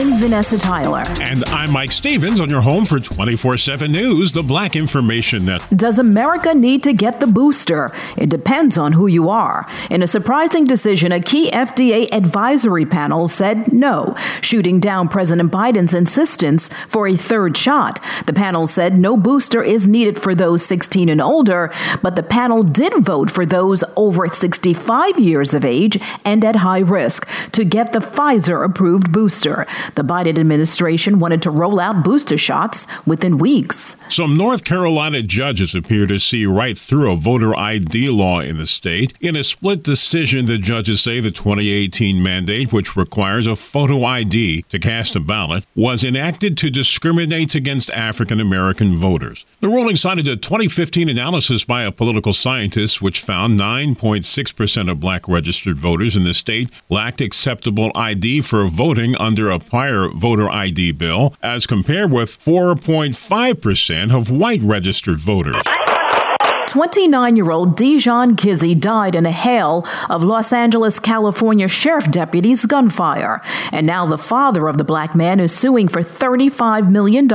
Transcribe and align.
I'm 0.00 0.18
Vanessa 0.18 0.58
Tyler. 0.58 1.02
And 1.20 1.44
I'm 1.48 1.70
Mike 1.70 1.92
Stevens 1.92 2.40
on 2.40 2.48
your 2.48 2.62
home 2.62 2.86
for 2.86 3.00
24 3.00 3.58
7 3.58 3.92
News, 3.92 4.32
the 4.32 4.42
Black 4.42 4.74
Information 4.74 5.44
Net. 5.44 5.62
Does 5.68 5.98
America 5.98 6.54
need 6.54 6.82
to 6.84 6.94
get 6.94 7.20
the 7.20 7.26
booster? 7.26 7.92
It 8.16 8.30
depends 8.30 8.78
on 8.78 8.92
who 8.92 9.06
you 9.06 9.28
are. 9.28 9.68
In 9.90 10.02
a 10.02 10.06
surprising 10.06 10.64
decision, 10.64 11.12
a 11.12 11.20
key 11.20 11.50
FDA 11.50 12.10
advisory 12.14 12.86
panel 12.86 13.28
said 13.28 13.74
no, 13.74 14.16
shooting 14.40 14.80
down 14.80 15.06
President 15.06 15.52
Biden's 15.52 15.92
insistence 15.92 16.70
for 16.88 17.06
a 17.06 17.14
third 17.14 17.54
shot. 17.54 18.02
The 18.24 18.32
panel 18.32 18.66
said 18.66 18.96
no 18.96 19.18
booster 19.18 19.62
is 19.62 19.86
needed 19.86 20.18
for 20.18 20.34
those 20.34 20.64
16 20.64 21.10
and 21.10 21.20
older, 21.20 21.70
but 22.00 22.16
the 22.16 22.22
panel 22.22 22.62
did 22.62 23.04
vote 23.04 23.30
for 23.30 23.44
those 23.44 23.84
over 23.96 24.26
65 24.26 25.18
years 25.18 25.52
of 25.52 25.62
age 25.62 26.00
and 26.24 26.42
at 26.42 26.56
high 26.56 26.78
risk 26.78 27.28
to 27.52 27.66
get 27.66 27.92
the 27.92 27.98
Pfizer 27.98 28.64
approved 28.64 29.12
booster. 29.12 29.66
The 29.94 30.02
Biden 30.02 30.38
administration 30.38 31.18
wanted 31.18 31.42
to 31.42 31.50
roll 31.50 31.80
out 31.80 32.04
booster 32.04 32.38
shots 32.38 32.86
within 33.06 33.38
weeks. 33.38 33.96
Some 34.08 34.36
North 34.36 34.64
Carolina 34.64 35.22
judges 35.22 35.74
appear 35.74 36.06
to 36.06 36.18
see 36.18 36.46
right 36.46 36.78
through 36.78 37.12
a 37.12 37.16
voter 37.16 37.54
ID 37.56 38.10
law 38.10 38.40
in 38.40 38.56
the 38.56 38.66
state. 38.66 39.14
In 39.20 39.36
a 39.36 39.44
split 39.44 39.82
decision, 39.82 40.46
the 40.46 40.58
judges 40.58 41.00
say 41.00 41.20
the 41.20 41.30
2018 41.30 42.22
mandate, 42.22 42.72
which 42.72 42.96
requires 42.96 43.46
a 43.46 43.56
photo 43.56 44.04
ID 44.04 44.62
to 44.68 44.78
cast 44.78 45.16
a 45.16 45.20
ballot, 45.20 45.64
was 45.74 46.04
enacted 46.04 46.56
to 46.58 46.70
discriminate 46.70 47.54
against 47.54 47.90
African 47.90 48.40
American 48.40 48.96
voters. 48.96 49.44
The 49.60 49.68
ruling 49.68 49.96
cited 49.96 50.26
a 50.28 50.36
2015 50.36 51.08
analysis 51.08 51.64
by 51.64 51.82
a 51.82 51.92
political 51.92 52.32
scientist, 52.32 53.02
which 53.02 53.20
found 53.20 53.58
9.6% 53.58 54.90
of 54.90 55.00
black 55.00 55.28
registered 55.28 55.76
voters 55.76 56.16
in 56.16 56.24
the 56.24 56.34
state 56.34 56.70
lacked 56.88 57.20
acceptable 57.20 57.92
ID 57.94 58.40
for 58.40 58.66
voting 58.68 59.16
under 59.16 59.50
a 59.50 59.58
prior 59.80 60.10
voter 60.10 60.50
ID 60.50 60.92
bill, 60.92 61.34
as 61.42 61.66
compared 61.66 62.12
with 62.12 62.38
4.5% 62.44 64.14
of 64.14 64.30
white 64.30 64.60
registered 64.60 65.18
voters. 65.18 65.64
29 66.70 67.34
year 67.34 67.50
old 67.50 67.76
Dijon 67.76 68.36
Kizzee 68.36 68.78
died 68.78 69.16
in 69.16 69.26
a 69.26 69.32
hail 69.32 69.84
of 70.08 70.22
Los 70.22 70.52
Angeles, 70.52 71.00
California 71.00 71.66
sheriff 71.66 72.08
deputies' 72.12 72.64
gunfire. 72.64 73.42
And 73.72 73.88
now 73.88 74.06
the 74.06 74.16
father 74.16 74.68
of 74.68 74.78
the 74.78 74.84
black 74.84 75.12
man 75.12 75.40
is 75.40 75.52
suing 75.52 75.88
for 75.88 76.00
$35 76.00 76.88
million, 76.88 77.28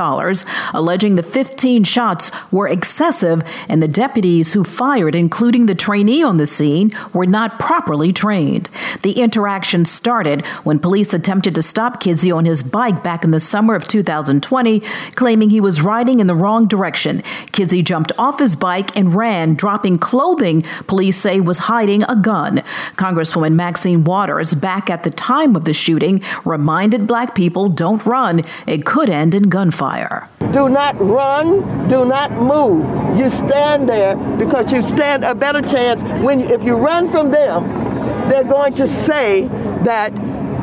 alleging 0.74 1.16
the 1.16 1.22
15 1.22 1.84
shots 1.84 2.32
were 2.50 2.70
excessive 2.70 3.44
and 3.68 3.84
the 3.84 3.90
deputies 3.90 4.54
who 4.54 4.64
fired, 4.64 5.16
including 5.16 5.66
the 5.66 5.76
trainee 5.76 6.24
on 6.24 6.38
the 6.38 6.46
scene, 6.46 6.92
were 7.12 7.26
not 7.26 7.60
properly 7.60 8.14
trained. 8.14 8.70
The 9.02 9.20
interaction 9.20 9.84
started 9.84 10.46
when 10.64 10.80
police 10.80 11.14
attempted 11.14 11.56
to 11.56 11.62
stop 11.62 12.02
Kizzee 12.02 12.34
on 12.34 12.46
his 12.46 12.64
bike 12.64 13.04
back 13.04 13.26
in 13.26 13.32
the 13.32 13.42
summer 13.42 13.76
of 13.76 13.86
2020, 13.86 14.80
claiming 15.16 15.50
he 15.50 15.60
was 15.60 15.82
riding 15.82 16.22
in 16.22 16.28
the 16.28 16.36
wrong 16.36 16.70
direction. 16.70 17.22
Kizzee 17.52 17.84
jumped 17.84 18.14
off 18.18 18.40
his 18.40 18.56
bike 18.56 18.96
and 18.96 19.14
ran 19.14 19.25
dropping 19.56 19.98
clothing 19.98 20.62
police 20.88 21.18
say 21.18 21.40
was 21.40 21.58
hiding 21.58 22.04
a 22.04 22.16
gun. 22.16 22.58
Congresswoman 22.96 23.54
Maxine 23.54 24.04
Waters, 24.04 24.54
back 24.54 24.90
at 24.90 25.04
the 25.04 25.10
time 25.10 25.56
of 25.56 25.66
the 25.66 25.74
shooting, 25.74 26.22
reminded 26.44 27.08
black 27.08 27.34
people 27.34 27.70
don't 27.70 28.06
run. 28.06 28.44
It 28.68 28.86
could 28.86 29.10
end 29.10 29.34
in 29.34 29.50
gunfire. 29.50 30.30
Do 30.52 30.70
not 30.70 31.00
run, 31.00 31.88
do 31.90 32.06
not 32.06 32.32
move. 32.34 32.86
You 33.18 33.30
stand 33.32 33.90
there 33.90 34.16
because 34.38 34.72
you 34.72 34.84
stand 34.84 35.24
a 35.24 35.34
better 35.34 35.62
chance 35.62 36.04
when 36.24 36.42
if 36.42 36.64
you 36.64 36.76
run 36.76 37.10
from 37.10 37.32
them, 37.32 38.30
they're 38.30 38.44
going 38.44 38.74
to 38.76 38.88
say 38.88 39.48
that 39.84 40.14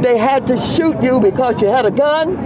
they 0.02 0.18
had 0.18 0.46
to 0.48 0.60
shoot 0.60 1.00
you 1.02 1.20
because 1.20 1.60
you 1.60 1.68
had 1.68 1.86
a 1.86 1.90
gun. 1.90 2.36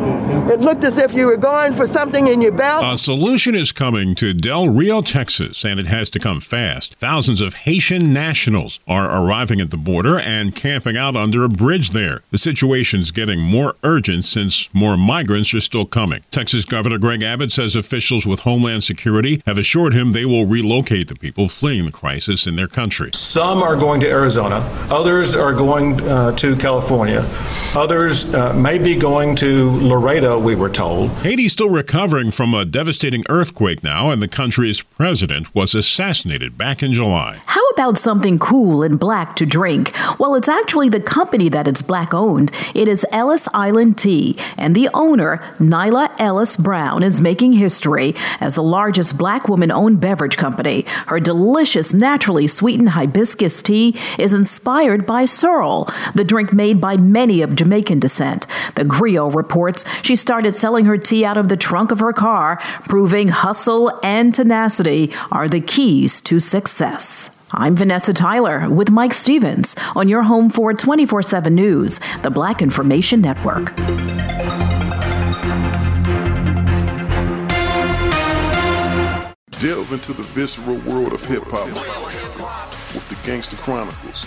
It 0.50 0.61
looked 0.61 0.84
as 0.84 0.99
if 0.99 1.12
you 1.12 1.27
were 1.27 1.37
going 1.37 1.75
for 1.75 1.89
something 1.89 2.28
in 2.28 2.41
your 2.41 2.53
belt. 2.53 2.84
A 2.84 2.99
solution 2.99 3.55
is 3.55 3.72
coming 3.72 4.15
to 4.17 4.33
Del 4.33 4.69
Rio, 4.69 5.03
Texas, 5.03 5.65
and 5.65 5.81
it 5.81 5.87
has 5.87 6.09
to 6.11 6.19
come 6.19 6.41
fast. 6.41 6.94
Thousands 6.97 7.41
of 7.41 7.55
Haitian 7.55 8.12
nationals 8.12 8.78
are 8.87 9.22
arriving 9.22 9.61
at 9.61 9.71
the 9.71 9.77
border 9.77 10.19
and 10.19 10.55
camping 10.55 10.97
out 10.97 11.17
under 11.17 11.43
a 11.44 11.49
bridge 11.49 11.91
there. 11.91 12.22
The 12.31 12.39
situation's 12.39 13.11
getting 13.11 13.41
more 13.41 13.75
urgent 13.83 14.25
since 14.25 14.73
more 14.73 14.97
migrants 14.97 15.53
are 15.55 15.61
still 15.61 15.87
coming. 15.87 16.23
Texas 16.31 16.65
Governor 16.65 16.99
Greg 16.99 17.23
Abbott 17.23 17.50
says 17.50 17.75
officials 17.75 18.27
with 18.27 18.41
Homeland 18.41 18.84
Security 18.84 19.43
have 19.47 19.59
assured 19.59 19.94
him 19.94 20.12
they 20.12 20.25
will 20.25 20.47
relocate 20.47 21.09
the 21.09 21.15
people 21.17 21.49
fleeing 21.49 21.87
the 21.87 21.93
crisis 21.93 22.47
in 22.47 22.56
their 22.56 22.69
country. 22.69 23.11
Some 23.15 23.62
are 23.62 23.77
going 23.77 24.00
to 24.00 24.09
Arizona, 24.09 24.56
others 24.91 25.34
are 25.34 25.53
going 25.53 26.00
uh, 26.03 26.33
to 26.37 26.56
California. 26.56 27.25
Others 27.75 28.34
uh, 28.34 28.55
may 28.55 28.79
be 28.79 28.97
going 28.97 29.37
to 29.37 29.71
Laredo, 29.81 30.39
we 30.39 30.55
were 30.55 30.71
told. 30.71 31.11
Haiti's 31.19 31.53
still 31.53 31.69
recovering 31.69 32.31
from 32.31 32.55
a 32.55 32.65
devastating 32.65 33.23
earthquake 33.29 33.84
now, 33.84 34.11
and 34.11 34.23
the 34.23 34.29
country's 34.29 34.81
president 34.81 35.55
was 35.55 35.75
assassinated 35.75 36.56
back 36.56 36.83
in 36.83 36.93
July. 36.95 37.39
How 37.47 37.67
about 37.71 37.99
something 37.99 38.39
cool 38.39 38.83
and 38.83 38.99
black 38.99 39.37
to 39.37 39.45
drink? 39.45 39.93
Well, 40.19 40.35
it's 40.35 40.49
actually 40.49 40.89
the 40.89 41.01
company 41.01 41.51
that 41.51 41.69
is 41.69 41.83
black 41.83 42.15
owned. 42.15 42.51
It 42.75 42.89
is 42.89 43.05
Ellis 43.12 43.47
Island 43.53 43.99
Tea, 43.99 44.39
and 44.56 44.75
the 44.75 44.89
owner, 44.95 45.43
Nailah 45.59 46.19
Ellis-Brown, 46.19 47.03
is 47.03 47.21
making 47.21 47.53
history 47.53 48.15
as 48.41 48.55
the 48.55 48.62
largest 48.62 49.19
black 49.19 49.49
woman 49.49 49.71
owned 49.71 50.01
beverage 50.01 50.39
company. 50.39 50.87
Her 51.09 51.21
delicious, 51.21 51.93
naturally 51.93 52.47
sweetened 52.47 52.91
hibiscus 52.91 53.61
tea 53.61 53.95
is 54.19 54.33
inspired 54.33 55.05
by 55.05 55.27
sorrel, 55.27 55.91
the 56.15 56.25
drink 56.25 56.55
made 56.55 56.81
by 56.81 56.97
many 56.97 57.25
of 57.26 57.56
Jamaican 57.56 57.98
descent. 58.00 58.47
The 58.76 58.84
Grio 58.84 59.28
reports 59.28 59.84
she 60.03 60.16
started 60.16 60.54
selling 60.54 60.84
her 60.84 60.97
tea 60.97 61.25
out 61.25 61.37
of 61.37 61.48
the 61.48 61.56
trunk 61.56 61.91
of 61.91 61.98
her 61.98 62.12
car, 62.12 62.59
proving 62.88 63.28
hustle 63.28 63.98
and 64.03 64.34
tenacity 64.34 65.12
are 65.32 65.48
the 65.48 65.60
keys 65.60 66.20
to 66.22 66.38
success. 66.38 67.31
I'm 67.50 67.75
Vanessa 67.75 68.12
Tyler 68.12 68.69
with 68.69 68.91
Mike 68.91 69.14
Stevens 69.14 69.75
on 69.94 70.09
your 70.09 70.22
home 70.22 70.50
for 70.50 70.72
24 70.72 71.22
7 71.22 71.54
News, 71.54 72.00
the 72.22 72.31
Black 72.31 72.62
Information 72.62 73.20
Network. 73.20 73.75
Delve 79.58 79.93
into 79.93 80.12
the 80.12 80.22
visceral 80.22 80.78
world 80.78 81.12
of 81.12 81.25
hip 81.25 81.43
hop 81.47 81.66
with 82.94 83.08
the 83.08 83.26
Gangster 83.26 83.56
Chronicles 83.56 84.26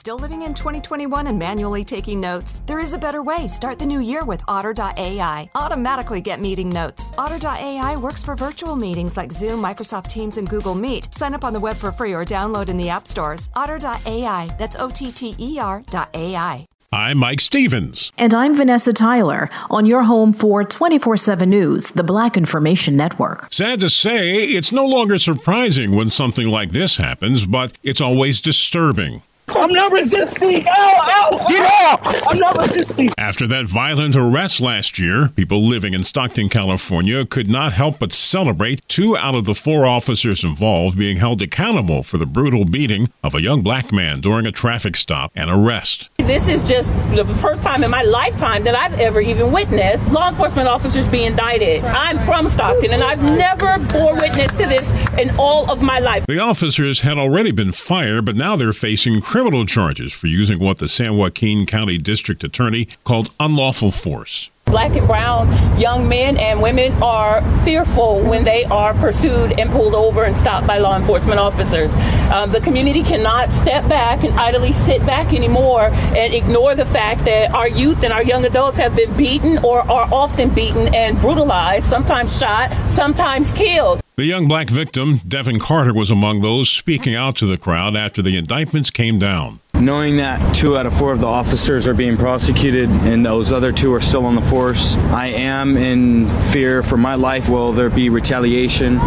Still 0.00 0.18
living 0.18 0.40
in 0.40 0.54
2021 0.54 1.26
and 1.26 1.38
manually 1.38 1.84
taking 1.84 2.22
notes? 2.22 2.62
There 2.64 2.80
is 2.80 2.94
a 2.94 2.98
better 2.98 3.22
way. 3.22 3.46
Start 3.46 3.78
the 3.78 3.84
new 3.84 4.00
year 4.00 4.24
with 4.24 4.42
Otter.ai. 4.48 5.50
Automatically 5.54 6.22
get 6.22 6.40
meeting 6.40 6.70
notes. 6.70 7.10
Otter.ai 7.18 7.96
works 7.98 8.24
for 8.24 8.34
virtual 8.34 8.76
meetings 8.76 9.18
like 9.18 9.30
Zoom, 9.30 9.62
Microsoft 9.62 10.06
Teams, 10.06 10.38
and 10.38 10.48
Google 10.48 10.74
Meet. 10.74 11.12
Sign 11.12 11.34
up 11.34 11.44
on 11.44 11.52
the 11.52 11.60
web 11.60 11.76
for 11.76 11.92
free 11.92 12.14
or 12.14 12.24
download 12.24 12.70
in 12.70 12.78
the 12.78 12.88
app 12.88 13.06
stores. 13.06 13.50
Otter.ai. 13.54 14.48
That's 14.58 14.74
O 14.76 14.88
T 14.88 15.12
T 15.12 15.36
E 15.38 15.58
R.ai. 15.58 16.66
I'm 16.92 17.18
Mike 17.18 17.40
Stevens. 17.40 18.10
And 18.16 18.32
I'm 18.32 18.56
Vanessa 18.56 18.94
Tyler 18.94 19.50
on 19.70 19.84
your 19.84 20.04
home 20.04 20.32
for 20.32 20.64
24 20.64 21.18
7 21.18 21.50
News, 21.50 21.90
the 21.90 22.02
Black 22.02 22.38
Information 22.38 22.96
Network. 22.96 23.52
Sad 23.52 23.80
to 23.80 23.90
say, 23.90 24.44
it's 24.44 24.72
no 24.72 24.86
longer 24.86 25.18
surprising 25.18 25.94
when 25.94 26.08
something 26.08 26.48
like 26.48 26.70
this 26.70 26.96
happens, 26.96 27.44
but 27.44 27.76
it's 27.82 28.00
always 28.00 28.40
disturbing. 28.40 29.20
I'm 29.56 29.72
not 29.72 29.92
resisting. 29.92 30.66
Ow, 30.66 30.70
ow, 30.72 31.48
get 31.48 31.62
off. 31.66 32.22
I'm 32.28 32.38
not 32.38 32.56
resisting. 32.56 33.12
After 33.18 33.46
that 33.48 33.66
violent 33.66 34.16
arrest 34.16 34.60
last 34.60 34.98
year, 34.98 35.28
people 35.28 35.62
living 35.62 35.94
in 35.94 36.04
Stockton, 36.04 36.48
California 36.48 37.24
could 37.24 37.48
not 37.48 37.72
help 37.72 37.98
but 37.98 38.12
celebrate 38.12 38.86
two 38.88 39.16
out 39.16 39.34
of 39.34 39.44
the 39.44 39.54
four 39.54 39.86
officers 39.86 40.44
involved 40.44 40.98
being 40.98 41.18
held 41.18 41.42
accountable 41.42 42.02
for 42.02 42.18
the 42.18 42.26
brutal 42.26 42.64
beating 42.64 43.10
of 43.22 43.34
a 43.34 43.42
young 43.42 43.62
black 43.62 43.92
man 43.92 44.20
during 44.20 44.46
a 44.46 44.52
traffic 44.52 44.96
stop 44.96 45.32
and 45.34 45.50
arrest. 45.50 46.10
This 46.18 46.48
is 46.48 46.62
just 46.64 46.88
the 47.14 47.24
first 47.40 47.62
time 47.62 47.82
in 47.82 47.90
my 47.90 48.02
lifetime 48.02 48.64
that 48.64 48.74
I've 48.74 48.98
ever 49.00 49.20
even 49.20 49.52
witnessed 49.52 50.06
law 50.08 50.28
enforcement 50.28 50.68
officers 50.68 51.06
being 51.08 51.26
indicted. 51.26 51.84
I'm 51.84 52.18
from 52.20 52.48
Stockton 52.48 52.92
and 52.92 53.02
I've 53.02 53.22
never 53.22 53.78
bore 53.92 54.14
witness 54.14 54.50
to 54.52 54.66
this 54.66 54.88
in 55.18 55.30
all 55.38 55.70
of 55.70 55.82
my 55.82 55.98
life. 55.98 56.26
The 56.26 56.40
officers 56.40 57.00
had 57.00 57.18
already 57.18 57.52
been 57.52 57.72
fired, 57.72 58.24
but 58.24 58.36
now 58.36 58.56
they're 58.56 58.72
facing 58.72 59.20
criminal 59.20 59.66
charges 59.66 60.12
for 60.12 60.26
using 60.26 60.58
what 60.58 60.78
the 60.78 60.88
San 60.88 61.16
Joaquin 61.16 61.66
County 61.66 61.98
District 61.98 62.42
Attorney 62.44 62.88
called 63.04 63.30
unlawful 63.40 63.90
force. 63.90 64.50
Black 64.66 64.94
and 64.94 65.06
brown 65.08 65.48
young 65.80 66.08
men 66.08 66.36
and 66.36 66.62
women 66.62 66.92
are 67.02 67.42
fearful 67.64 68.20
when 68.20 68.44
they 68.44 68.64
are 68.66 68.94
pursued 68.94 69.58
and 69.58 69.68
pulled 69.70 69.96
over 69.96 70.22
and 70.22 70.36
stopped 70.36 70.64
by 70.64 70.78
law 70.78 70.96
enforcement 70.96 71.40
officers. 71.40 71.92
Um, 72.32 72.52
the 72.52 72.60
community 72.60 73.02
cannot 73.02 73.52
step 73.52 73.88
back 73.88 74.22
and 74.22 74.38
idly 74.38 74.72
sit 74.72 75.04
back 75.04 75.32
anymore 75.32 75.86
and 75.86 76.32
ignore 76.32 76.76
the 76.76 76.86
fact 76.86 77.24
that 77.24 77.52
our 77.52 77.66
youth 77.66 78.04
and 78.04 78.12
our 78.12 78.22
young 78.22 78.44
adults 78.44 78.78
have 78.78 78.94
been 78.94 79.12
beaten 79.16 79.58
or 79.64 79.80
are 79.90 80.08
often 80.14 80.50
beaten 80.50 80.94
and 80.94 81.20
brutalized, 81.20 81.88
sometimes 81.88 82.38
shot, 82.38 82.72
sometimes 82.88 83.50
killed. 83.50 84.00
The 84.20 84.26
young 84.26 84.48
black 84.48 84.68
victim, 84.68 85.22
Devin 85.26 85.58
Carter, 85.58 85.94
was 85.94 86.10
among 86.10 86.42
those 86.42 86.68
speaking 86.68 87.14
out 87.14 87.36
to 87.36 87.46
the 87.46 87.56
crowd 87.56 87.96
after 87.96 88.20
the 88.20 88.36
indictments 88.36 88.90
came 88.90 89.18
down. 89.18 89.60
Knowing 89.72 90.18
that 90.18 90.54
two 90.54 90.76
out 90.76 90.84
of 90.84 90.92
four 90.98 91.12
of 91.12 91.20
the 91.20 91.26
officers 91.26 91.86
are 91.86 91.94
being 91.94 92.18
prosecuted 92.18 92.90
and 92.90 93.24
those 93.24 93.50
other 93.50 93.72
two 93.72 93.94
are 93.94 94.00
still 94.02 94.26
on 94.26 94.34
the 94.34 94.42
force, 94.42 94.94
I 94.94 95.28
am 95.28 95.74
in 95.78 96.28
fear 96.50 96.82
for 96.82 96.98
my 96.98 97.14
life. 97.14 97.48
Will 97.48 97.72
there 97.72 97.88
be 97.88 98.10
retaliation? 98.10 99.00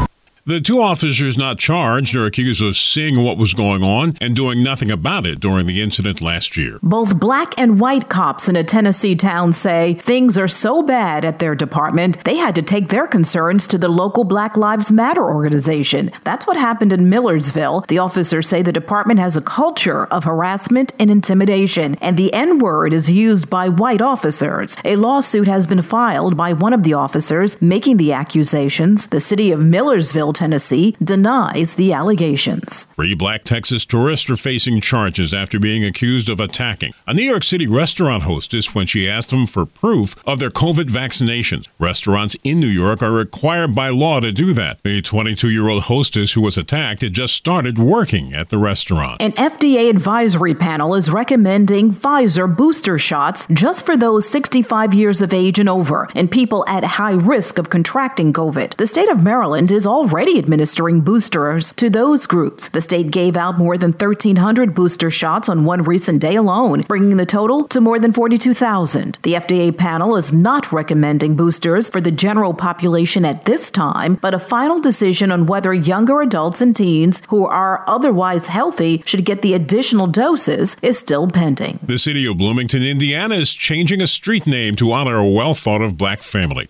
The 0.45 0.60
two 0.60 0.81
officers 0.81 1.38
not 1.38 1.57
charged 1.57 2.18
are 2.18 2.25
accused 2.25 2.62
of 2.62 2.75
seeing 2.75 3.24
what 3.24 3.38
was 3.38 3.54
going 3.54 3.81
on 3.81 4.18
and 4.19 4.36
doing 4.36 4.62
nothing 4.62 4.92
about 4.92 5.25
it 5.25 5.40
during 5.40 5.68
the 5.68 5.81
incident 5.81 6.19
last 6.19 6.57
year. 6.57 6.80
Both 6.84 7.18
black 7.18 7.57
and 7.57 7.80
white 7.80 8.10
cops 8.10 8.50
in 8.50 8.57
a 8.57 8.63
Tennessee 8.66 9.16
town 9.16 9.54
say 9.54 9.94
things 9.94 10.38
are 10.38 10.50
so 10.50 10.84
bad 10.84 11.24
at 11.24 11.40
their 11.40 11.56
department, 11.56 12.22
they 12.25 12.36
had 12.36 12.56
to 12.56 12.62
take 12.62 12.90
their 12.90 13.07
concerns 13.07 13.68
to 13.68 13.78
the 13.78 13.88
local 13.88 14.25
Black 14.25 14.57
Lives 14.57 14.92
Matter 14.92 15.24
organization. 15.24 16.12
That's 16.25 16.46
what 16.46 16.57
happened 16.57 16.92
in 16.92 17.10
Millersville. 17.10 17.86
The 17.88 18.00
officers 18.00 18.50
say 18.50 18.62
the 18.62 18.74
department 18.74 19.22
has 19.22 19.38
a 19.38 19.42
culture 19.42 20.07
of 20.07 20.25
harassment 20.25 20.92
and 21.00 21.10
intimidation, 21.10 21.96
and 22.01 22.18
the 22.18 22.34
N 22.34 22.60
word 22.60 22.94
is 22.94 23.10
used 23.10 23.50
by 23.50 23.69
white 23.69 24.01
officers. 24.01 24.75
A 24.84 24.98
lawsuit 24.98 25.48
has 25.48 25.68
been 25.68 25.81
filed 25.81 26.36
by 26.36 26.51
one 26.51 26.74
of 26.74 26.84
the 26.84 26.96
officers 26.96 27.62
making 27.62 27.96
the 27.96 28.12
accusations. 28.12 29.07
The 29.07 29.22
city 29.22 29.54
of 29.54 29.62
Millersville 29.62 30.32
Tennessee, 30.33 30.95
denies 31.03 31.75
the 31.75 31.94
allegations. 31.94 32.85
Three 32.95 33.15
black 33.15 33.44
Texas 33.44 33.85
tourists 33.85 34.30
are 34.30 34.38
facing 34.38 34.81
charges 34.81 35.33
after 35.33 35.59
being 35.59 35.83
accused 35.83 36.30
of 36.30 36.39
attacking 36.39 36.94
a 37.07 37.13
New 37.13 37.24
York 37.24 37.44
City 37.44 37.68
restaurant 37.68 38.24
hostess 38.24 38.74
when 38.74 38.88
she 38.88 39.09
asked 39.09 39.30
them 39.30 39.45
for 39.45 39.65
proof 39.65 40.15
of 40.25 40.39
their 40.39 40.50
COVID 40.50 40.89
vaccinations. 40.89 41.68
Restaurants 41.80 42.35
in 42.44 42.59
New 42.59 42.68
York 42.68 43.03
are 43.03 43.12
required 43.12 43.75
by 43.75 43.89
law 43.89 44.19
to 44.19 44.31
do 44.31 44.53
that. 44.53 44.81
The 44.83 45.01
22 45.01 45.50
year 45.50 45.68
old 45.69 45.83
hostess 45.83 46.33
who 46.33 46.41
was 46.41 46.57
attacked 46.57 47.01
had 47.01 47.13
just 47.13 47.33
started 47.33 47.77
working 47.77 48.33
at 48.33 48.50
the 48.50 48.57
restaurant. 48.57 49.21
An 49.21 49.33
FDA 49.33 49.89
advisory 49.89 50.56
panel 50.56 50.95
is 50.95 51.09
recommending 51.09 51.91
Pfizer 51.91 52.47
booster 52.56 52.97
shots 52.97 53.47
just 53.51 53.86
for 53.86 53.97
those 53.97 54.27
65 54.27 54.94
years 54.94 55.21
of 55.21 55.33
age 55.33 55.59
and 55.59 55.69
over 55.69 56.09
and 56.15 56.31
people 56.31 56.63
at 56.68 56.83
high 56.83 57.13
risk 57.13 57.57
of 57.57 57.69
contracting 57.69 58.31
COVID. 58.31 58.75
The 58.77 58.88
state 58.88 59.09
of 59.09 59.24
Maryland 59.24 59.71
is 59.71 59.86
already 59.86 60.23
already 60.24 60.40
administering 60.40 61.02
boosters 61.02 61.74
to 61.74 61.90
those 61.90 62.25
groups. 62.25 62.70
The 62.70 62.80
state 62.80 63.12
gave 63.12 63.36
out 63.36 63.58
more 63.58 63.78
than 63.78 63.92
1,300 63.92 64.74
booster 64.74 65.12
shots 65.12 65.50
on 65.50 65.66
one 65.66 65.84
recent 65.84 66.22
day 66.22 66.36
alone, 66.36 66.84
bringing 66.88 67.18
the 67.18 67.25
total 67.25 67.68
to 67.68 67.81
more 67.81 68.00
than 68.00 68.13
42,000. 68.13 69.18
The 69.24 69.34
FDA 69.34 69.77
panel 69.77 70.15
is 70.15 70.32
not 70.32 70.72
recommending 70.72 71.36
boosters 71.36 71.89
for 71.89 72.00
the 72.00 72.10
general 72.10 72.53
population 72.53 73.25
at 73.25 73.44
this 73.44 73.70
time, 73.70 74.15
but 74.15 74.34
a 74.34 74.39
final 74.39 74.80
decision 74.80 75.30
on 75.30 75.46
whether 75.46 75.74
younger 75.74 76.22
adults 76.22 76.62
and 76.62 76.74
teens 76.74 77.22
who 77.27 77.46
are 77.46 77.84
otherwise 77.86 78.48
healthy 78.48 79.03
should 79.06 79.25
get 79.25 79.42
the 79.42 79.53
additional 79.53 80.08
doses 80.08 80.77
is 80.82 80.98
still 80.98 81.27
pending. 81.27 81.80
The 81.84 82.00
city 82.00 82.25
of 82.25 82.38
Bloomington, 82.38 82.82
Indiana 82.82 83.36
is 83.36 83.53
changing 83.53 84.01
a 84.01 84.08
street 84.08 84.48
name 84.48 84.77
to 84.77 84.94
honor 84.94 85.18
a 85.18 85.27
well 85.27 85.53
thought 85.53 85.82
of 85.82 85.98
black 85.98 86.24
family. 86.24 86.70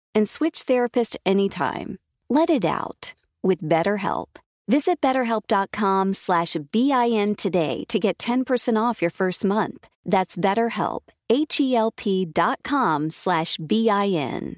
and 0.13 0.27
switch 0.27 0.63
therapist 0.63 1.17
anytime. 1.25 1.97
Let 2.29 2.49
it 2.49 2.65
out 2.65 3.13
with 3.43 3.61
BetterHelp. 3.61 4.27
Visit 4.67 5.01
betterhelp.com 5.01 6.13
slash 6.13 6.55
BIN 6.71 7.35
today 7.35 7.83
to 7.89 7.99
get 7.99 8.17
10% 8.17 8.81
off 8.81 9.01
your 9.01 9.11
first 9.11 9.43
month. 9.43 9.87
That's 10.05 10.37
BetterHelp, 10.37 11.01
H-E-L-P 11.29 12.25
dot 12.25 12.59
com 12.63 13.09
slash 13.09 13.57
B-I-N. 13.57 14.57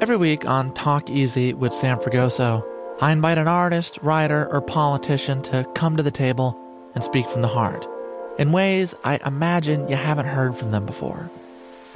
Every 0.00 0.16
week 0.16 0.46
on 0.46 0.72
Talk 0.74 1.10
Easy 1.10 1.52
with 1.54 1.74
Sam 1.74 1.98
Fragoso, 1.98 2.64
I 3.00 3.12
invite 3.12 3.36
an 3.36 3.48
artist, 3.48 3.98
writer, 4.00 4.46
or 4.48 4.60
politician 4.60 5.42
to 5.42 5.66
come 5.74 5.96
to 5.96 6.02
the 6.02 6.10
table 6.10 6.58
and 6.94 7.02
speak 7.04 7.28
from 7.28 7.42
the 7.42 7.48
heart 7.48 7.86
in 8.38 8.52
ways 8.52 8.94
I 9.04 9.20
imagine 9.26 9.88
you 9.88 9.96
haven't 9.96 10.26
heard 10.26 10.56
from 10.56 10.70
them 10.70 10.86
before. 10.86 11.30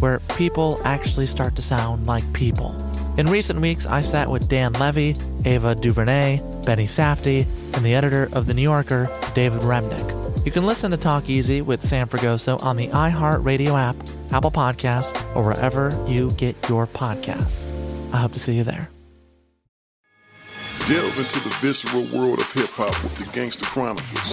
where 0.00 0.20
people 0.36 0.80
actually 0.84 1.26
start 1.26 1.56
to 1.56 1.62
sound 1.62 2.06
like 2.06 2.30
people. 2.32 2.74
In 3.16 3.28
recent 3.28 3.60
weeks, 3.60 3.86
I 3.86 4.00
sat 4.00 4.30
with 4.30 4.48
Dan 4.48 4.72
Levy, 4.72 5.16
Ava 5.44 5.74
DuVernay, 5.74 6.40
Benny 6.64 6.86
Safdie, 6.86 7.46
and 7.74 7.84
the 7.84 7.94
editor 7.94 8.28
of 8.32 8.46
The 8.46 8.54
New 8.54 8.62
Yorker, 8.62 9.10
David 9.34 9.60
Remnick. 9.60 10.44
You 10.44 10.52
can 10.52 10.64
listen 10.64 10.90
to 10.90 10.96
Talk 10.96 11.28
Easy 11.28 11.60
with 11.60 11.82
Sam 11.82 12.08
Fragoso 12.08 12.62
on 12.62 12.76
the 12.76 12.88
iHeartRadio 12.88 13.78
app, 13.78 13.96
Apple 14.32 14.50
Podcasts, 14.50 15.14
or 15.36 15.44
wherever 15.44 15.90
you 16.08 16.30
get 16.32 16.56
your 16.68 16.86
podcasts. 16.86 17.66
I 18.12 18.18
hope 18.18 18.32
to 18.32 18.40
see 18.40 18.56
you 18.56 18.64
there. 18.64 18.88
Delve 20.86 21.18
into 21.18 21.40
the 21.40 21.54
visceral 21.60 22.04
world 22.18 22.40
of 22.40 22.50
hip 22.52 22.70
hop 22.70 23.00
with 23.02 23.14
the 23.16 23.30
Gangster 23.32 23.66
Chronicles, 23.66 24.32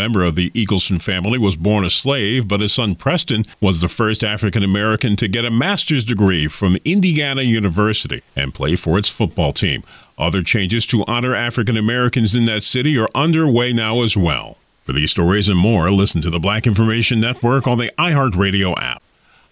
Member 0.00 0.24
of 0.24 0.34
the 0.34 0.48
Eagleson 0.52 1.02
family 1.02 1.38
was 1.38 1.56
born 1.56 1.84
a 1.84 1.90
slave, 1.90 2.48
but 2.48 2.62
his 2.62 2.72
son 2.72 2.94
Preston 2.94 3.44
was 3.60 3.82
the 3.82 3.88
first 3.88 4.24
African 4.24 4.62
American 4.62 5.14
to 5.16 5.28
get 5.28 5.44
a 5.44 5.50
master's 5.50 6.06
degree 6.06 6.48
from 6.48 6.78
Indiana 6.86 7.42
University 7.42 8.22
and 8.34 8.54
play 8.54 8.76
for 8.76 8.98
its 8.98 9.10
football 9.10 9.52
team. 9.52 9.82
Other 10.16 10.42
changes 10.42 10.86
to 10.86 11.04
honor 11.06 11.34
African 11.34 11.76
Americans 11.76 12.34
in 12.34 12.46
that 12.46 12.62
city 12.62 12.98
are 12.98 13.08
underway 13.14 13.74
now 13.74 14.00
as 14.00 14.16
well. 14.16 14.56
For 14.84 14.94
these 14.94 15.10
stories 15.10 15.50
and 15.50 15.58
more, 15.58 15.90
listen 15.90 16.22
to 16.22 16.30
the 16.30 16.40
Black 16.40 16.66
Information 16.66 17.20
Network 17.20 17.66
on 17.66 17.76
the 17.76 17.92
iHeartRadio 17.98 18.74
app. 18.80 19.02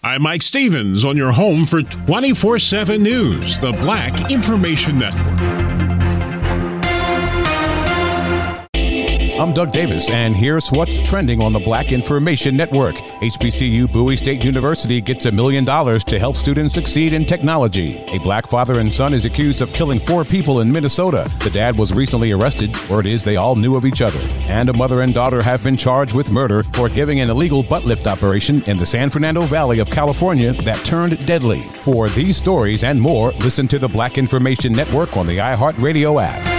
I'm 0.03 0.23
Mike 0.23 0.41
Stevens 0.41 1.05
on 1.05 1.15
your 1.15 1.33
home 1.33 1.67
for 1.67 1.83
24 1.83 2.57
7 2.57 3.03
News, 3.03 3.59
the 3.59 3.73
Black 3.73 4.31
Information 4.31 4.97
Network. 4.97 5.88
I'm 9.39 9.53
Doug 9.53 9.71
Davis, 9.71 10.09
and 10.09 10.35
here's 10.35 10.69
what's 10.69 10.97
trending 10.97 11.39
on 11.39 11.53
the 11.53 11.61
Black 11.61 11.93
Information 11.93 12.57
Network. 12.57 12.97
HBCU 12.97 13.89
Bowie 13.89 14.17
State 14.17 14.43
University 14.43 14.99
gets 14.99 15.27
a 15.27 15.31
million 15.31 15.63
dollars 15.63 16.03
to 16.05 16.19
help 16.19 16.35
students 16.35 16.73
succeed 16.73 17.13
in 17.13 17.25
technology. 17.25 18.03
A 18.07 18.17
black 18.17 18.47
father 18.47 18.81
and 18.81 18.93
son 18.93 19.13
is 19.13 19.23
accused 19.23 19.61
of 19.61 19.71
killing 19.71 19.97
four 19.97 20.25
people 20.25 20.59
in 20.59 20.69
Minnesota. 20.69 21.31
The 21.41 21.51
dad 21.51 21.77
was 21.77 21.93
recently 21.93 22.33
arrested. 22.33 22.75
Word 22.89 23.05
is 23.05 23.23
they 23.23 23.37
all 23.37 23.55
knew 23.55 23.77
of 23.77 23.85
each 23.85 24.01
other. 24.01 24.19
And 24.49 24.67
a 24.67 24.73
mother 24.73 24.99
and 25.03 25.13
daughter 25.13 25.41
have 25.41 25.63
been 25.63 25.77
charged 25.77 26.13
with 26.13 26.33
murder 26.33 26.63
for 26.63 26.89
giving 26.89 27.21
an 27.21 27.29
illegal 27.29 27.63
butt 27.63 27.85
lift 27.85 28.07
operation 28.07 28.61
in 28.63 28.77
the 28.77 28.85
San 28.85 29.09
Fernando 29.09 29.43
Valley 29.43 29.79
of 29.79 29.89
California 29.89 30.51
that 30.63 30.83
turned 30.83 31.25
deadly. 31.25 31.61
For 31.61 32.09
these 32.09 32.35
stories 32.35 32.83
and 32.83 32.99
more, 32.99 33.31
listen 33.39 33.69
to 33.69 33.79
the 33.79 33.87
Black 33.87 34.17
Information 34.17 34.73
Network 34.73 35.15
on 35.15 35.27
the 35.27 35.37
iHeartRadio 35.37 36.21
app. 36.21 36.58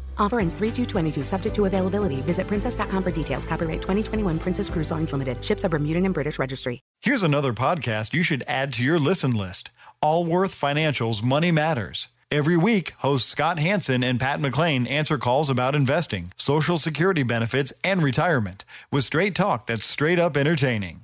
Offer 0.17 0.39
ends 0.39 0.53
3 0.53 0.71
22 0.71 1.23
subject 1.23 1.55
to 1.55 1.65
availability. 1.65 2.21
Visit 2.21 2.47
princess.com 2.47 3.03
for 3.03 3.11
details. 3.11 3.45
Copyright 3.45 3.81
2021 3.81 4.39
Princess 4.39 4.69
Cruise 4.69 4.91
Lines 4.91 5.11
Limited. 5.11 5.43
Ships 5.43 5.65
are 5.65 5.69
Bermudan 5.69 6.05
and 6.05 6.13
British 6.13 6.39
Registry. 6.39 6.81
Here's 7.01 7.23
another 7.23 7.53
podcast 7.53 8.13
you 8.13 8.23
should 8.23 8.43
add 8.47 8.73
to 8.73 8.83
your 8.83 8.99
listen 8.99 9.31
list 9.31 9.69
Allworth 10.01 10.53
Financial's 10.53 11.21
Money 11.21 11.51
Matters. 11.51 12.09
Every 12.31 12.55
week, 12.55 12.93
hosts 12.99 13.29
Scott 13.29 13.59
Hanson 13.59 14.05
and 14.05 14.17
Pat 14.17 14.39
McClain 14.39 14.89
answer 14.89 15.17
calls 15.17 15.49
about 15.49 15.75
investing, 15.75 16.31
social 16.37 16.77
security 16.77 17.23
benefits, 17.23 17.73
and 17.83 18.01
retirement 18.01 18.63
with 18.89 19.03
straight 19.03 19.35
talk 19.35 19.67
that's 19.67 19.83
straight 19.83 20.17
up 20.17 20.37
entertaining. 20.37 21.03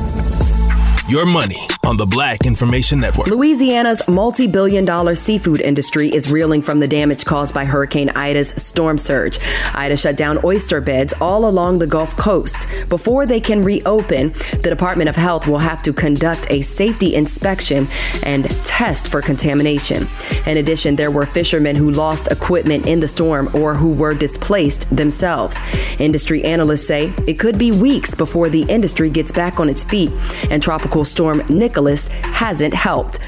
Your 1.11 1.25
money 1.25 1.57
on 1.83 1.97
the 1.97 2.05
Black 2.05 2.45
Information 2.45 3.01
Network. 3.01 3.27
Louisiana's 3.27 4.01
multi 4.07 4.47
billion 4.47 4.85
dollar 4.85 5.13
seafood 5.13 5.59
industry 5.59 6.07
is 6.07 6.31
reeling 6.31 6.61
from 6.61 6.79
the 6.79 6.87
damage 6.87 7.25
caused 7.25 7.53
by 7.53 7.65
Hurricane 7.65 8.09
Ida's 8.11 8.49
storm 8.51 8.97
surge. 8.97 9.37
Ida 9.73 9.97
shut 9.97 10.15
down 10.15 10.39
oyster 10.45 10.79
beds 10.79 11.13
all 11.19 11.49
along 11.49 11.79
the 11.79 11.85
Gulf 11.85 12.15
Coast. 12.15 12.65
Before 12.87 13.25
they 13.25 13.41
can 13.41 13.61
reopen, 13.61 14.31
the 14.61 14.69
Department 14.69 15.09
of 15.09 15.17
Health 15.17 15.47
will 15.47 15.59
have 15.59 15.83
to 15.83 15.91
conduct 15.91 16.49
a 16.49 16.61
safety 16.61 17.13
inspection 17.13 17.89
and 18.23 18.49
test 18.63 19.11
for 19.11 19.21
contamination. 19.21 20.07
In 20.47 20.55
addition, 20.55 20.95
there 20.95 21.11
were 21.11 21.25
fishermen 21.25 21.75
who 21.75 21.91
lost 21.91 22.31
equipment 22.31 22.85
in 22.85 23.01
the 23.01 23.07
storm 23.09 23.49
or 23.53 23.75
who 23.75 23.89
were 23.89 24.13
displaced 24.13 24.95
themselves. 24.95 25.59
Industry 25.99 26.45
analysts 26.45 26.87
say 26.87 27.13
it 27.27 27.37
could 27.37 27.59
be 27.59 27.73
weeks 27.73 28.15
before 28.15 28.47
the 28.47 28.61
industry 28.69 29.09
gets 29.09 29.33
back 29.33 29.59
on 29.59 29.67
its 29.67 29.83
feet 29.83 30.09
and 30.49 30.63
tropical 30.63 31.00
storm 31.05 31.43
Nicholas 31.49 32.07
hasn't 32.07 32.73
helped. 32.73 33.19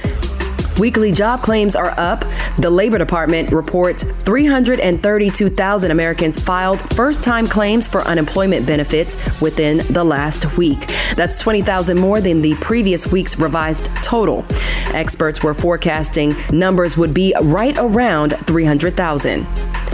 Weekly 0.79 1.11
job 1.11 1.41
claims 1.41 1.75
are 1.75 1.93
up. 1.97 2.25
The 2.57 2.69
Labor 2.69 2.97
Department 2.97 3.51
reports 3.51 4.03
332,000 4.03 5.91
Americans 5.91 6.39
filed 6.39 6.81
first 6.95 7.21
time 7.21 7.47
claims 7.47 7.87
for 7.87 8.01
unemployment 8.01 8.65
benefits 8.65 9.15
within 9.39 9.77
the 9.93 10.03
last 10.03 10.57
week. 10.57 10.91
That's 11.15 11.39
20,000 11.39 11.99
more 11.99 12.21
than 12.21 12.41
the 12.41 12.55
previous 12.55 13.05
week's 13.05 13.37
revised 13.37 13.85
total. 13.97 14.45
Experts 14.93 15.43
were 15.43 15.53
forecasting 15.53 16.35
numbers 16.51 16.97
would 16.97 17.13
be 17.13 17.35
right 17.39 17.77
around 17.77 18.35
300,000 18.47 19.45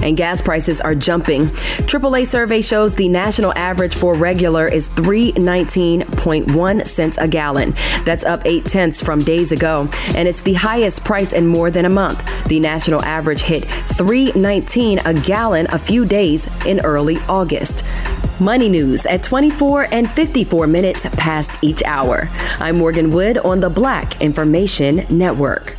and 0.03 0.18
gas 0.18 0.41
prices 0.41 0.82
are 0.82 0.96
jumping. 0.96 1.46
AAA 1.88 2.27
survey 2.27 2.62
shows 2.62 2.94
the 2.94 3.10
national 3.10 3.53
average 3.58 3.96
for 3.96 4.13
regular 4.15 4.68
is 4.68 4.89
319.1 4.89 6.88
cents 6.88 7.18
a 7.18 7.27
gallon. 7.27 7.74
That's 8.06 8.24
up 8.25 8.46
8 8.46 8.65
tenths 8.65 9.01
from 9.03 9.20
days 9.20 9.51
ago, 9.51 9.89
and 10.15 10.27
it's 10.27 10.41
the 10.41 10.53
highest 10.53 11.03
price 11.03 11.34
in 11.34 11.48
more 11.48 11.72
than 11.72 11.86
a 11.86 11.89
month. 11.89 12.24
The 12.46 12.60
national 12.60 13.03
average 13.03 13.41
hit 13.41 13.65
319 13.65 15.00
a 15.00 15.13
gallon 15.13 15.68
a 15.70 15.79
few 15.79 16.06
days 16.06 16.48
in 16.65 16.79
early 16.82 17.18
August. 17.27 17.84
Money 18.39 18.70
news 18.70 19.06
at 19.06 19.22
24 19.22 19.88
and 19.91 20.10
54 20.10 20.65
minutes 20.68 21.06
past 21.18 21.62
each 21.62 21.84
hour. 21.84 22.29
I'm 22.60 22.77
Morgan 22.77 23.10
Wood 23.10 23.38
on 23.39 23.60
the 23.60 23.70
Black 23.70 24.22
Information 24.22 25.06
Network. 25.10 25.78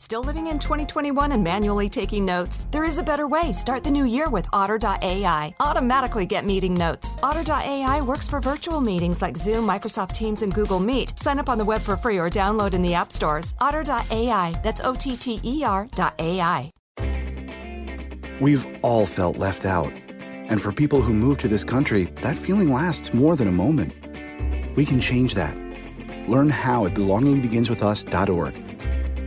Still 0.00 0.22
living 0.22 0.46
in 0.46 0.60
2021 0.60 1.32
and 1.32 1.42
manually 1.42 1.88
taking 1.88 2.24
notes? 2.24 2.68
There 2.70 2.84
is 2.84 3.00
a 3.00 3.02
better 3.02 3.26
way. 3.26 3.50
Start 3.50 3.82
the 3.82 3.90
new 3.90 4.04
year 4.04 4.30
with 4.30 4.48
Otter.ai. 4.52 5.54
Automatically 5.58 6.24
get 6.24 6.46
meeting 6.46 6.72
notes. 6.72 7.16
Otter.ai 7.20 8.00
works 8.02 8.28
for 8.28 8.40
virtual 8.40 8.80
meetings 8.80 9.20
like 9.20 9.36
Zoom, 9.36 9.66
Microsoft 9.66 10.12
Teams, 10.12 10.42
and 10.42 10.54
Google 10.54 10.78
Meet. 10.78 11.18
Sign 11.18 11.40
up 11.40 11.48
on 11.48 11.58
the 11.58 11.64
web 11.64 11.80
for 11.80 11.96
free 11.96 12.16
or 12.16 12.30
download 12.30 12.74
in 12.74 12.82
the 12.82 12.94
app 12.94 13.10
stores. 13.10 13.56
Otter.ai. 13.60 14.54
That's 14.62 14.80
O 14.82 14.94
T 14.94 15.16
T 15.16 15.40
E 15.42 15.64
R.ai. 15.64 16.72
We've 18.40 18.66
all 18.84 19.04
felt 19.04 19.36
left 19.36 19.66
out. 19.66 19.92
And 20.48 20.62
for 20.62 20.70
people 20.70 21.02
who 21.02 21.12
move 21.12 21.38
to 21.38 21.48
this 21.48 21.64
country, 21.64 22.04
that 22.22 22.36
feeling 22.36 22.72
lasts 22.72 23.12
more 23.12 23.34
than 23.34 23.48
a 23.48 23.52
moment. 23.52 23.96
We 24.76 24.84
can 24.84 25.00
change 25.00 25.34
that. 25.34 25.56
Learn 26.28 26.50
how 26.50 26.86
at 26.86 26.94
belongingbeginswithus.org. 26.94 28.67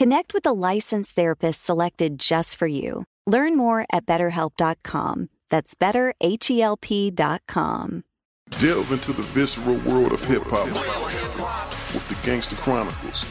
Connect 0.00 0.32
with 0.32 0.46
a 0.46 0.52
licensed 0.52 1.14
therapist 1.14 1.62
selected 1.62 2.18
just 2.18 2.56
for 2.56 2.66
you. 2.66 3.04
Learn 3.26 3.54
more 3.54 3.84
at 3.92 4.06
betterhelp.com. 4.06 5.28
That's 5.50 5.74
betterhelp.com. 5.74 8.04
Delve 8.58 8.92
into 8.92 9.12
the 9.12 9.22
visceral 9.22 9.76
world 9.80 10.12
of 10.12 10.24
hip 10.24 10.44
hop 10.46 10.68
with 11.92 12.08
the 12.08 12.16
Gangster 12.26 12.56
Chronicles. 12.56 13.30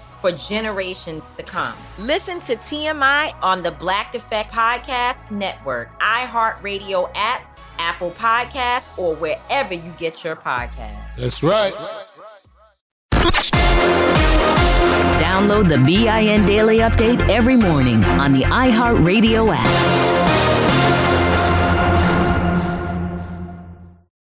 for 0.21 0.31
generations 0.31 1.31
to 1.31 1.43
come. 1.43 1.75
Listen 1.99 2.39
to 2.41 2.55
TMI 2.55 3.33
on 3.41 3.63
the 3.63 3.71
Black 3.71 4.15
Effect 4.15 4.51
Podcast 4.51 5.29
Network, 5.31 5.99
iHeartRadio 5.99 7.11
app, 7.15 7.59
Apple 7.79 8.11
Podcasts, 8.11 8.95
or 8.97 9.15
wherever 9.15 9.73
you 9.73 9.91
get 9.97 10.23
your 10.23 10.35
podcasts. 10.35 11.15
That's 11.17 11.41
right. 11.41 11.73
Download 15.19 15.67
the 15.67 15.77
BIN 15.77 16.45
Daily 16.45 16.77
Update 16.79 17.27
every 17.29 17.55
morning 17.55 18.03
on 18.03 18.31
the 18.31 18.43
iHeartRadio 18.43 19.53
app. 19.55 20.20